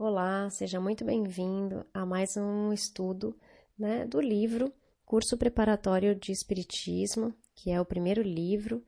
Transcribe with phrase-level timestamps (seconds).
[0.00, 3.36] Olá, seja muito bem-vindo a mais um estudo
[3.76, 4.72] né, do livro
[5.04, 8.80] Curso Preparatório de Espiritismo, que é o primeiro livro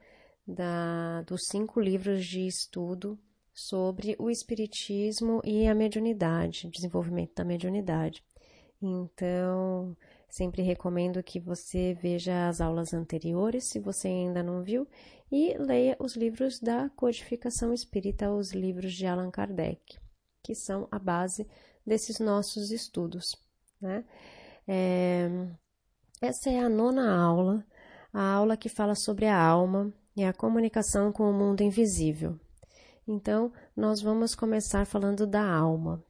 [0.46, 3.18] da, dos cinco livros de estudo
[3.52, 8.22] sobre o Espiritismo e a mediunidade, desenvolvimento da mediunidade.
[8.80, 9.96] Então,
[10.28, 14.86] sempre recomendo que você veja as aulas anteriores, se você ainda não viu,
[15.28, 19.98] e leia os livros da codificação espírita, os livros de Allan Kardec
[20.42, 21.46] que são a base
[21.86, 23.36] desses nossos estudos.
[23.80, 24.04] Né?
[24.66, 25.28] É,
[26.20, 27.64] essa é a nona aula,
[28.12, 32.38] a aula que fala sobre a alma e a comunicação com o mundo invisível.
[33.06, 36.04] Então, nós vamos começar falando da alma.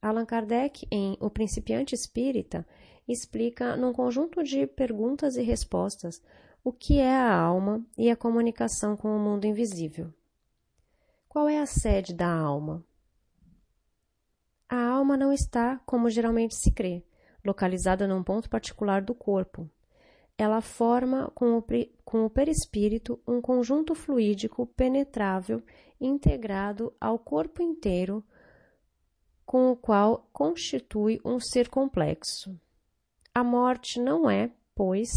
[0.00, 2.66] Allan Kardec, em O Principiante Espírita,
[3.06, 6.22] explica, num conjunto de perguntas e respostas,
[6.64, 10.12] o que é a alma e a comunicação com o mundo invisível.
[11.28, 12.84] Qual é a sede da alma?
[14.68, 17.04] A alma não está, como geralmente se crê,
[17.44, 19.70] localizada num ponto particular do corpo.
[20.36, 21.64] Ela forma com o,
[22.04, 25.62] com o perispírito um conjunto fluídico penetrável
[26.00, 28.24] integrado ao corpo inteiro,
[29.46, 32.58] com o qual constitui um ser complexo.
[33.32, 35.08] A morte não é, pois,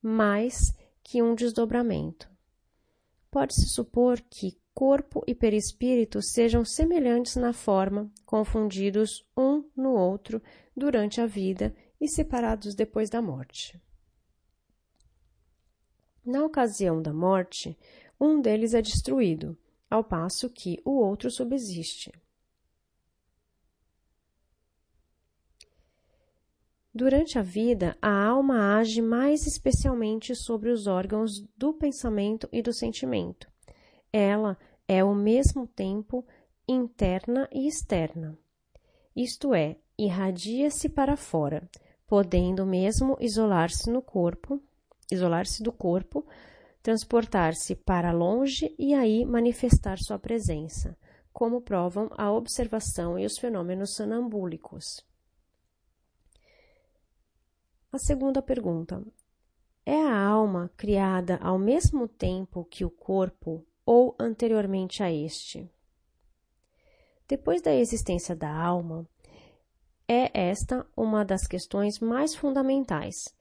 [0.00, 2.30] mais que um desdobramento.
[3.30, 10.42] Pode-se supor que corpo e perispírito sejam semelhantes na forma, confundidos um no outro
[10.76, 13.80] durante a vida e separados depois da morte.
[16.24, 17.76] Na ocasião da morte,
[18.20, 19.58] um deles é destruído,
[19.90, 22.10] ao passo que o outro subsiste.
[26.94, 32.72] Durante a vida, a alma age mais especialmente sobre os órgãos do pensamento e do
[32.72, 33.51] sentimento,
[34.12, 36.24] ela é ao mesmo tempo
[36.68, 38.36] interna e externa.
[39.16, 41.68] Isto é, irradia-se para fora,
[42.06, 44.62] podendo mesmo isolar-se no corpo,
[45.10, 46.26] isolar-se do corpo,
[46.82, 50.96] transportar-se para longe e aí manifestar sua presença,
[51.32, 55.04] como provam a observação e os fenômenos sonambúlicos.
[57.90, 59.02] A segunda pergunta:
[59.84, 65.68] É a alma criada ao mesmo tempo que o corpo ou anteriormente a este.
[67.28, 69.08] Depois da existência da alma,
[70.08, 73.34] é esta uma das questões mais fundamentais,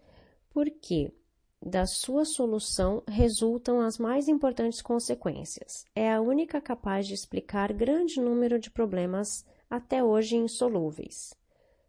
[0.50, 1.13] porque
[1.62, 5.85] da sua solução resultam as mais importantes consequências.
[5.96, 11.34] É a única capaz de explicar grande número de problemas até hoje insolúveis.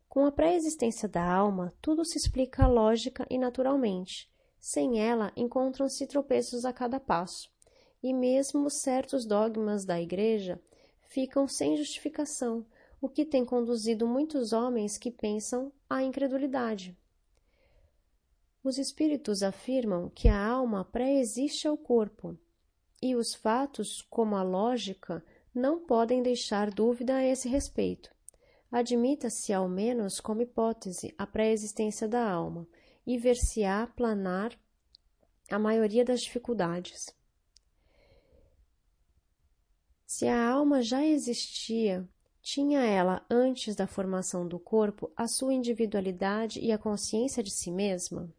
[0.09, 4.31] Com a pré-existência da alma, tudo se explica lógica e naturalmente.
[4.61, 7.53] Sem ela, encontram-se tropeços a cada passo
[8.03, 10.61] e mesmo certos dogmas da Igreja
[11.09, 12.67] ficam sem justificação,
[13.01, 16.97] o que tem conduzido muitos homens que pensam à incredulidade.
[18.65, 22.39] Os espíritos afirmam que a alma pré-existe ao corpo,
[23.03, 28.15] e os fatos, como a lógica, não podem deixar dúvida a esse respeito.
[28.71, 32.67] Admita-se, ao menos como hipótese, a pré-existência da alma,
[33.07, 34.57] e ver-se-á planar
[35.51, 37.13] a maioria das dificuldades.
[40.15, 42.07] Se a alma já existia,
[42.43, 47.71] tinha ela, antes da formação do corpo, a sua individualidade e a consciência de si
[47.71, 48.31] mesma?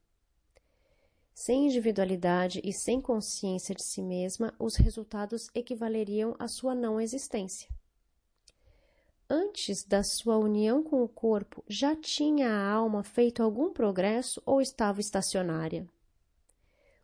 [1.33, 7.67] Sem individualidade e sem consciência de si mesma, os resultados equivaleriam à sua não existência.
[9.27, 14.61] Antes da sua união com o corpo, já tinha a alma feito algum progresso ou
[14.61, 15.89] estava estacionária?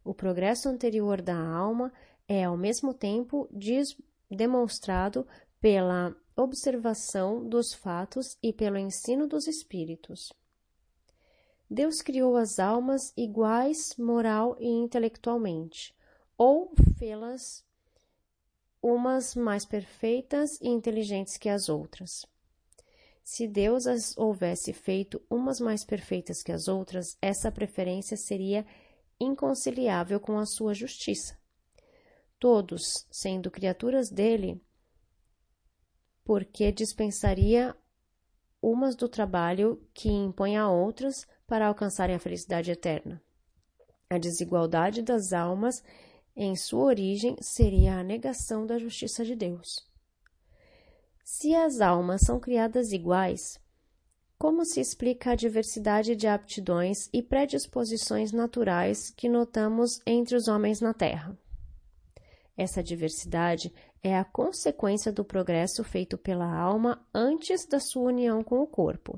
[0.03, 1.91] O progresso anterior da alma
[2.28, 3.50] é, ao mesmo tempo,
[4.29, 5.25] demonstrado
[5.59, 10.31] pela observação dos fatos e pelo ensino dos espíritos.
[11.69, 15.95] Deus criou as almas iguais moral e intelectualmente,
[16.38, 17.63] ou fê-las
[18.81, 22.25] umas mais perfeitas e inteligentes que as outras.
[23.23, 28.65] Se Deus as houvesse feito umas mais perfeitas que as outras, essa preferência seria
[29.19, 31.38] inconciliável com a sua justiça
[32.39, 34.62] todos sendo criaturas dele,
[36.24, 37.75] porque dispensaria
[38.62, 43.21] umas do trabalho que impõe a outras para alcançarem a felicidade eterna.
[44.09, 45.83] A desigualdade das almas,
[46.36, 49.88] em sua origem, seria a negação da justiça de Deus.
[51.24, 53.59] Se as almas são criadas iguais,
[54.38, 60.80] como se explica a diversidade de aptidões e predisposições naturais que notamos entre os homens
[60.80, 61.38] na Terra?
[62.59, 63.73] Essa diversidade
[64.03, 69.17] é a consequência do progresso feito pela alma antes da sua união com o corpo.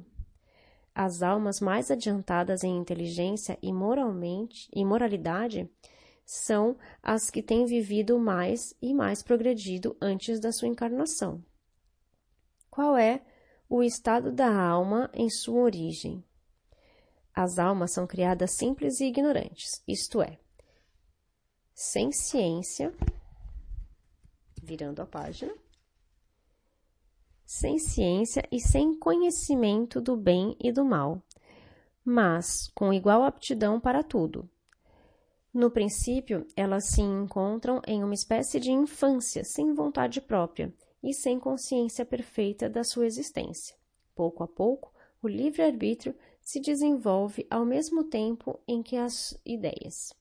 [0.93, 5.67] As almas mais adiantadas em inteligência e moralmente e moralidade
[6.23, 11.43] são as que têm vivido mais e mais progredido antes da sua encarnação.
[12.69, 13.23] Qual é
[13.67, 16.23] o estado da alma em sua origem?
[17.33, 20.37] As almas são criadas simples e ignorantes, isto é,
[21.73, 22.93] sem ciência,
[24.61, 25.53] virando a página,
[27.45, 31.21] sem ciência e sem conhecimento do bem e do mal,
[32.03, 34.49] mas com igual aptidão para tudo.
[35.53, 40.73] No princípio, elas se encontram em uma espécie de infância sem vontade própria
[41.03, 43.75] e sem consciência perfeita da sua existência.
[44.15, 50.13] Pouco a pouco, o livre-arbítrio se desenvolve ao mesmo tempo em que as ideias.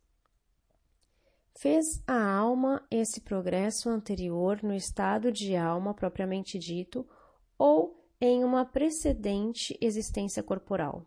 [1.56, 7.06] Fez a alma esse progresso anterior no estado de alma propriamente dito
[7.58, 11.06] ou em uma precedente existência corporal?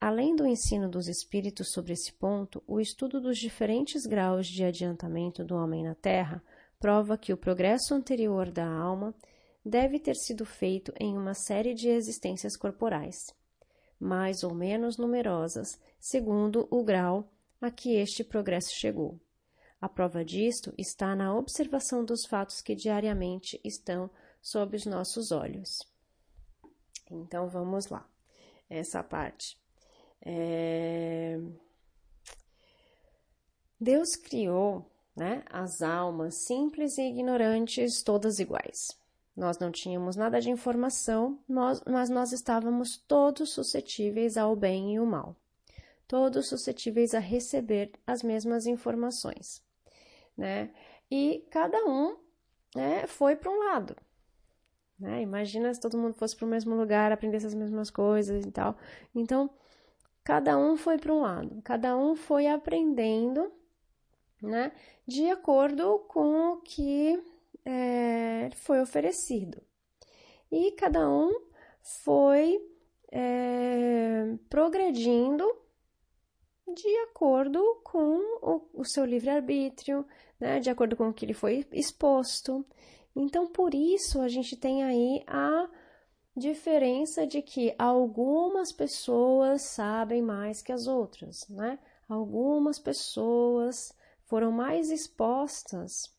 [0.00, 5.42] Além do ensino dos espíritos sobre esse ponto, o estudo dos diferentes graus de adiantamento
[5.42, 6.42] do homem na Terra
[6.78, 9.14] prova que o progresso anterior da alma
[9.64, 13.34] deve ter sido feito em uma série de existências corporais,
[13.98, 17.32] mais ou menos numerosas, segundo o grau
[17.66, 19.18] a que este progresso chegou.
[19.80, 24.10] A prova disto está na observação dos fatos que diariamente estão
[24.40, 25.80] sob os nossos olhos.
[27.10, 28.08] Então vamos lá,
[28.70, 29.60] essa parte.
[30.22, 31.38] É...
[33.78, 38.96] Deus criou né, as almas simples e ignorantes, todas iguais.
[39.36, 44.96] Nós não tínhamos nada de informação, nós, mas nós estávamos todos suscetíveis ao bem e
[44.96, 45.36] ao mal
[46.06, 49.62] todos suscetíveis a receber as mesmas informações,
[50.36, 50.70] né?
[51.10, 52.16] E cada um
[52.74, 53.96] né, foi para um lado.
[54.98, 55.22] Né?
[55.22, 58.76] Imagina se todo mundo fosse para o mesmo lugar, aprendesse as mesmas coisas e tal.
[59.14, 59.50] Então,
[60.24, 63.52] cada um foi para um lado, cada um foi aprendendo,
[64.42, 64.72] né,
[65.06, 67.22] de acordo com o que
[67.64, 69.62] é, foi oferecido.
[70.50, 71.32] E cada um
[71.82, 72.60] foi
[73.12, 75.65] é, progredindo
[76.76, 80.06] de acordo com o, o seu livre-arbítrio,
[80.38, 82.64] né, de acordo com o que ele foi exposto.
[83.14, 85.68] Então, por isso, a gente tem aí a
[86.36, 91.78] diferença de que algumas pessoas sabem mais que as outras, né?
[92.06, 93.94] Algumas pessoas
[94.26, 96.14] foram mais expostas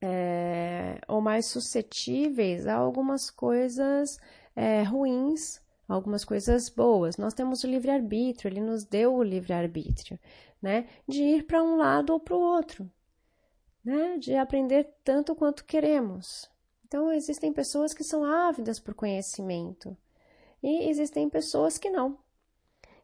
[0.00, 4.18] é, ou mais suscetíveis a algumas coisas
[4.54, 7.16] é, ruins algumas coisas boas.
[7.16, 10.18] Nós temos o livre-arbítrio, ele nos deu o livre-arbítrio,
[10.60, 10.88] né?
[11.06, 12.90] De ir para um lado ou para o outro,
[13.84, 14.18] né?
[14.18, 16.50] De aprender tanto quanto queremos.
[16.86, 19.96] Então, existem pessoas que são ávidas por conhecimento
[20.62, 22.18] e existem pessoas que não.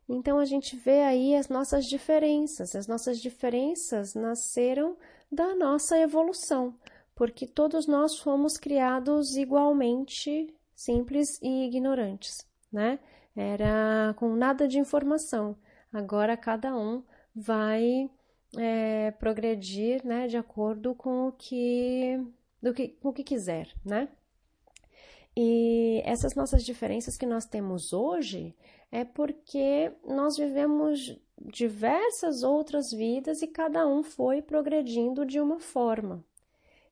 [0.08, 2.74] Então, a gente vê aí as nossas diferenças.
[2.74, 4.96] As nossas diferenças nasceram
[5.30, 6.74] da nossa evolução,
[7.14, 12.98] porque todos nós fomos criados igualmente simples e ignorantes né?
[13.34, 15.56] Era com nada de informação.
[15.92, 17.02] Agora cada um
[17.34, 18.10] vai
[18.58, 22.18] é, progredir, né, de acordo com o que,
[22.62, 24.08] do que, com o que quiser, né?
[25.36, 28.54] E essas nossas diferenças que nós temos hoje
[28.90, 36.24] é porque nós vivemos diversas outras vidas e cada um foi progredindo de uma forma,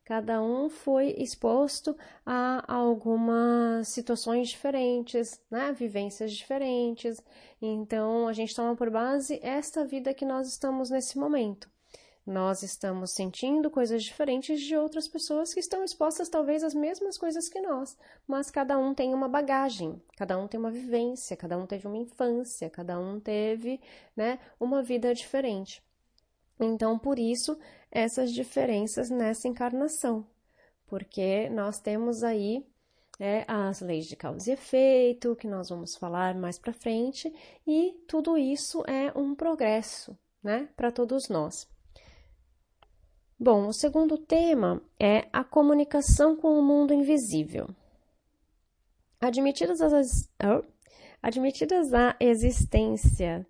[0.09, 5.71] Cada um foi exposto a algumas situações diferentes, né?
[5.73, 7.23] vivências diferentes.
[7.61, 11.71] Então, a gente toma por base esta vida que nós estamos nesse momento.
[12.25, 17.47] Nós estamos sentindo coisas diferentes de outras pessoas que estão expostas talvez às mesmas coisas
[17.47, 17.95] que nós,
[18.27, 21.99] mas cada um tem uma bagagem, cada um tem uma vivência, cada um teve uma
[21.99, 23.79] infância, cada um teve,
[24.17, 25.87] né, uma vida diferente.
[26.61, 27.57] Então, por isso,
[27.91, 30.27] essas diferenças nessa encarnação,
[30.87, 32.67] porque nós temos aí
[33.19, 37.33] é, as leis de causa e efeito, que nós vamos falar mais para frente,
[37.67, 41.69] e tudo isso é um progresso, né, para todos nós.
[43.39, 47.69] Bom, o segundo tema é a comunicação com o mundo invisível.
[49.21, 50.65] Admitidas as, oh,
[51.23, 53.47] admitidas a existência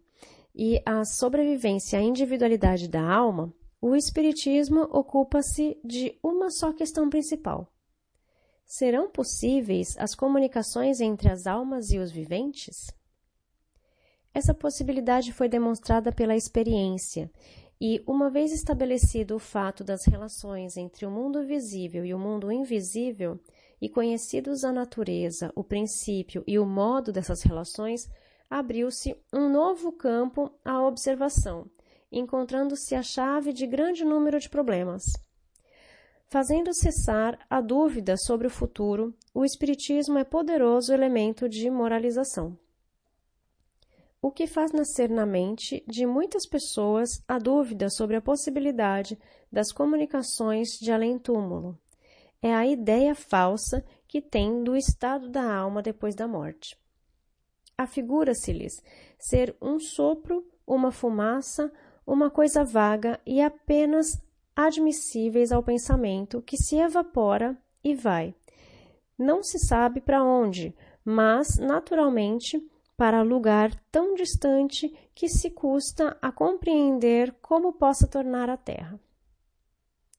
[0.58, 7.72] e a sobrevivência à individualidade da alma, o Espiritismo ocupa-se de uma só questão principal.
[8.66, 12.90] Serão possíveis as comunicações entre as almas e os viventes?
[14.34, 17.30] Essa possibilidade foi demonstrada pela experiência
[17.80, 22.50] E, uma vez estabelecido o fato das relações entre o mundo visível e o mundo
[22.50, 23.38] invisível,
[23.80, 28.10] e conhecidos a natureza, o princípio e o modo dessas relações,
[28.50, 31.70] abriu-se um novo campo à observação,
[32.10, 35.02] encontrando-se a chave de grande número de problemas.
[36.26, 42.58] Fazendo cessar a dúvida sobre o futuro, o Espiritismo é poderoso elemento de moralização.
[44.20, 49.18] O que faz nascer na mente de muitas pessoas a dúvida sobre a possibilidade
[49.50, 51.78] das comunicações de além-túmulo
[52.42, 56.76] é a ideia falsa que tem do estado da alma depois da morte.
[57.78, 58.82] Afigura-se-lhes
[59.16, 61.72] ser um sopro, uma fumaça,
[62.04, 64.20] uma coisa vaga e apenas
[64.56, 68.34] admissíveis ao pensamento que se evapora e vai.
[69.16, 72.60] Não se sabe para onde, mas, naturalmente,
[72.96, 78.98] para lugar tão distante que se custa a compreender como possa tornar a Terra.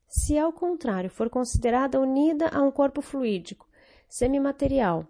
[0.07, 3.67] Se, ao contrário, for considerada unida a um corpo fluídico,
[4.07, 5.05] semimaterial,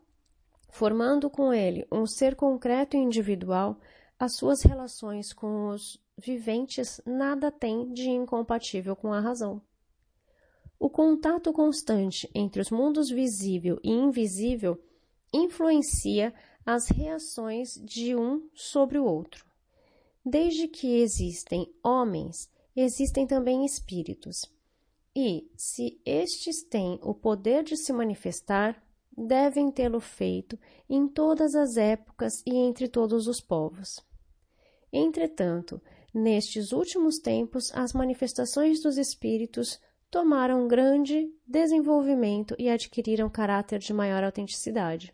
[0.70, 3.80] formando com ele um ser concreto e individual,
[4.18, 9.62] as suas relações com os viventes nada têm de incompatível com a razão.
[10.80, 14.82] O contato constante entre os mundos visível e invisível
[15.34, 16.34] influencia
[16.66, 19.46] as reações de um sobre o outro.
[20.26, 24.42] Desde que existem homens, existem também espíritos.
[25.16, 28.82] E, se estes têm o poder de se manifestar,
[29.16, 30.58] devem tê-lo feito
[30.90, 34.04] em todas as épocas e entre todos os povos.
[34.92, 35.82] Entretanto,
[36.14, 44.24] nestes últimos tempos, as manifestações dos espíritos tomaram grande desenvolvimento e adquiriram caráter de maior
[44.24, 45.14] autenticidade.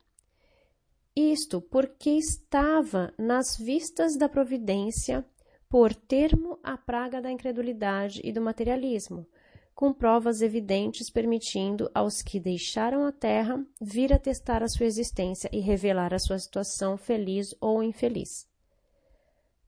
[1.16, 5.26] Isto porque estava nas vistas da providência
[5.70, 9.28] por termo a praga da incredulidade e do materialismo,
[9.76, 15.50] com provas evidentes permitindo aos que deixaram a terra vir a testar a sua existência
[15.52, 18.48] e revelar a sua situação feliz ou infeliz.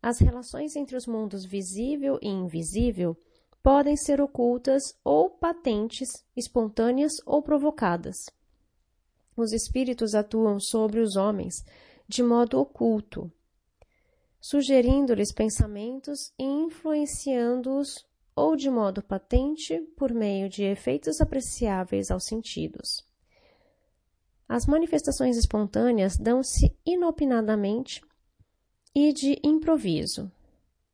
[0.02, 3.18] As relações entre os mundos visível e invisível
[3.62, 8.30] podem ser ocultas ou patentes, espontâneas ou provocadas.
[9.36, 11.66] Os espíritos atuam sobre os homens
[12.08, 13.30] de modo oculto,
[14.40, 18.07] sugerindo-lhes pensamentos e influenciando-os
[18.38, 23.04] ou de modo patente por meio de efeitos apreciáveis aos sentidos.
[24.48, 28.00] As manifestações espontâneas dão-se inopinadamente
[28.94, 30.32] e de improviso.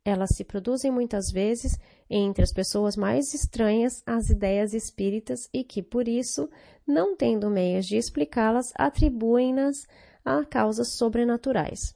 [0.06, 1.78] Elas se produzem muitas vezes
[2.10, 6.50] entre as pessoas mais estranhas às ideias espíritas e que, por isso,
[6.88, 9.86] não tendo meios de explicá-las, atribuem-nas
[10.24, 11.94] a causas sobrenaturais.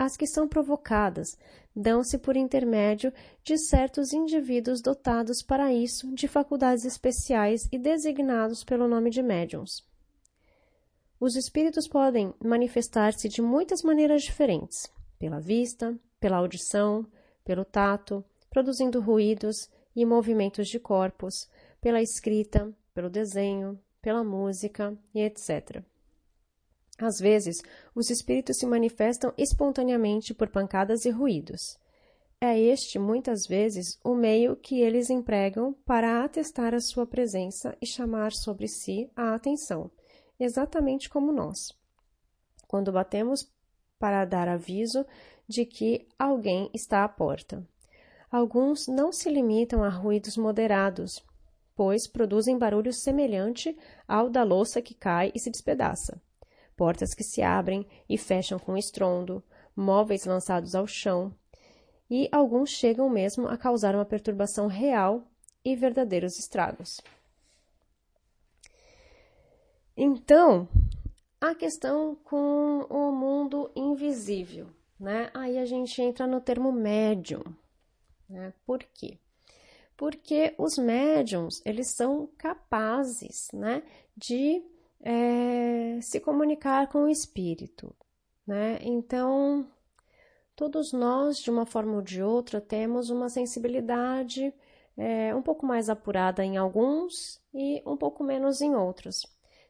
[0.00, 1.36] As que são provocadas
[1.76, 3.12] dão-se por intermédio
[3.44, 9.86] de certos indivíduos dotados para isso de faculdades especiais e designados pelo nome de médiums.
[11.20, 17.06] Os espíritos podem manifestar-se de muitas maneiras diferentes: pela vista, pela audição,
[17.44, 21.46] pelo tato, produzindo ruídos e movimentos de corpos,
[21.78, 25.84] pela escrita, pelo desenho, pela música e etc.
[27.00, 27.62] Às vezes,
[27.94, 31.78] os espíritos se manifestam espontaneamente por pancadas e ruídos.
[32.38, 37.86] É este, muitas vezes, o meio que eles empregam para atestar a sua presença e
[37.86, 39.90] chamar sobre si a atenção,
[40.38, 41.74] exatamente como nós.
[42.68, 43.50] Quando batemos
[43.98, 45.06] para dar aviso
[45.48, 47.66] de que alguém está à porta.
[48.30, 51.24] Alguns não se limitam a ruídos moderados,
[51.74, 53.74] pois produzem barulho semelhante
[54.06, 56.20] ao da louça que cai e se despedaça
[56.80, 59.44] portas que se abrem e fecham com estrondo,
[59.76, 61.30] móveis lançados ao chão,
[62.08, 65.30] e alguns chegam mesmo a causar uma perturbação real
[65.62, 67.02] e verdadeiros estragos.
[69.94, 70.66] Então,
[71.38, 75.30] a questão com o mundo invisível, né?
[75.34, 77.44] Aí a gente entra no termo médium,
[78.26, 78.54] né?
[78.64, 79.18] Por quê?
[79.98, 83.82] Porque os médiums, eles são capazes, né,
[84.16, 84.64] de
[85.00, 87.94] é, se comunicar com o espírito,
[88.46, 88.78] né?
[88.82, 89.66] Então,
[90.54, 94.52] todos nós, de uma forma ou de outra, temos uma sensibilidade
[94.96, 99.26] é, um pouco mais apurada em alguns e um pouco menos em outros.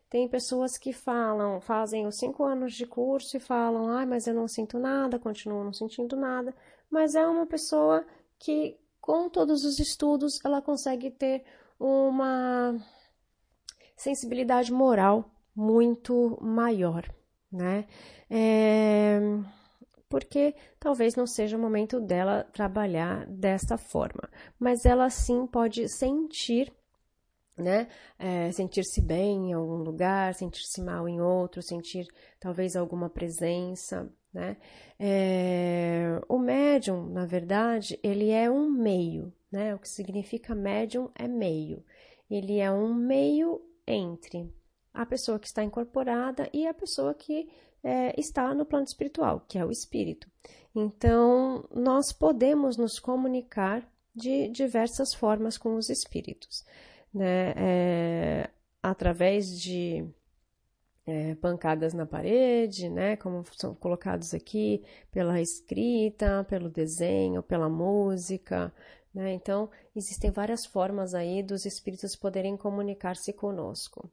[0.09, 4.35] Tem pessoas que falam, fazem os cinco anos de curso e falam, ah, mas eu
[4.35, 6.53] não sinto nada, continuo não sentindo nada,
[6.91, 8.05] mas é uma pessoa
[8.37, 11.45] que, com todos os estudos, ela consegue ter
[11.79, 12.75] uma
[14.03, 17.05] sensibilidade moral muito maior,
[17.53, 17.87] né?
[18.31, 19.21] É,
[20.09, 24.29] porque talvez não seja o momento dela trabalhar desta forma,
[24.59, 26.73] mas ela sim pode sentir
[27.59, 27.89] né?
[28.19, 32.07] É, sentir-se bem em algum lugar, sentir-se mal em outro, sentir
[32.41, 34.57] talvez alguma presença, né?
[34.99, 39.75] É, o médium, na verdade, ele é um meio, né?
[39.75, 41.85] O que significa médium é meio.
[42.31, 44.53] Ele é um meio entre
[44.93, 47.49] a pessoa que está incorporada e a pessoa que
[47.83, 50.29] é, está no plano espiritual, que é o espírito.
[50.75, 56.65] Então, nós podemos nos comunicar de diversas formas com os espíritos
[57.13, 58.51] né, é,
[58.83, 60.05] através de
[61.07, 68.73] é, pancadas na parede, né, como são colocados aqui, pela escrita, pelo desenho, pela música,
[69.15, 74.11] né, então existem várias formas aí dos espíritos poderem comunicar-se conosco,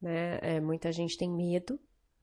[0.00, 1.78] né, é, muita gente tem medo,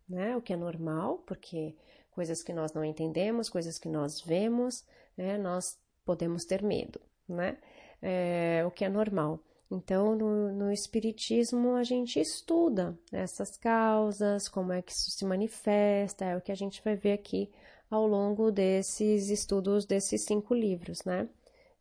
[0.08, 1.76] né, o que é normal, porque
[2.12, 4.84] coisas que nós não entendemos, coisas que nós vemos,
[5.18, 7.58] né, nós podemos ter medo, né,
[8.02, 9.40] é, o que é normal.
[9.70, 16.24] Então, no, no Espiritismo, a gente estuda essas causas, como é que isso se manifesta,
[16.24, 17.52] é o que a gente vai ver aqui
[17.90, 21.28] ao longo desses estudos desses cinco livros, né?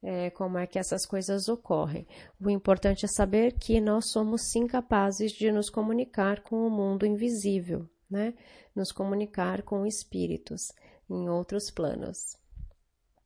[0.06, 2.06] É, como é que essas coisas ocorrem.
[2.38, 7.06] O importante é saber que nós somos sim capazes de nos comunicar com o mundo
[7.06, 8.34] invisível, né?
[8.76, 10.73] Nos comunicar com espíritos
[11.08, 12.37] em outros planos.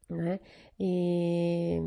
[0.08, 0.38] Né?
[0.78, 1.80] E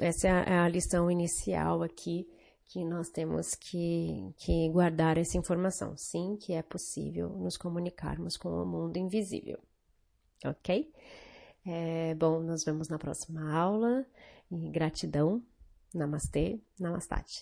[0.00, 2.28] essa é a, é lição inicial aqui
[2.68, 5.96] que nós temos que, que guardar essa informação.
[5.96, 9.58] Sim, que é possível nos comunicarmos com o mundo invisível.
[10.44, 10.92] Ok?
[11.66, 14.06] É, bom, nos vemos na próxima aula.
[14.50, 15.42] E gratidão.
[15.92, 17.34] Namastê, Namastate.